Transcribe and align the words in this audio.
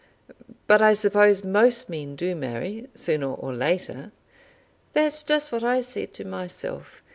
But 0.65 0.81
I 0.81 0.93
suppose 0.93 1.43
most 1.43 1.87
men 1.87 2.15
do 2.15 2.33
marry 2.35 2.87
sooner 2.95 3.27
or 3.31 3.53
later." 3.53 4.11
"That's 4.93 5.21
just 5.21 5.51
what 5.51 5.63
I 5.63 5.81
said 5.81 6.11
to 6.13 6.25
myself. 6.25 7.03